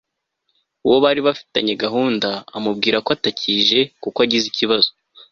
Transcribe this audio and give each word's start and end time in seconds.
uwo 0.85 0.97
bari 1.03 1.19
bafitanye 1.27 1.73
gahunda 1.83 2.29
amubwira 2.57 2.97
ko 3.05 3.09
atakije 3.17 3.79
kuko 4.03 4.17
agize 4.25 4.45
ikibazo 4.49 4.89